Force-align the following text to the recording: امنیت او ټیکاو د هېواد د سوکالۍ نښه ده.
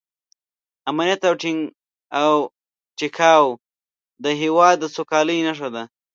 امنیت 0.89 1.21
او 2.21 2.31
ټیکاو 2.97 3.43
د 4.23 4.25
هېواد 4.41 4.75
د 4.79 4.83
سوکالۍ 4.95 5.37
نښه 5.47 5.69
ده. 5.75 5.83